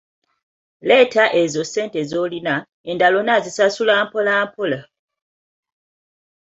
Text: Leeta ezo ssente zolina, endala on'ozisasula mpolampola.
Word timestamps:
Leeta 0.87 1.25
ezo 1.41 1.61
ssente 1.67 2.01
zolina, 2.11 2.55
endala 2.89 3.15
on'ozisasula 3.21 3.93
mpolampola. 4.05 4.79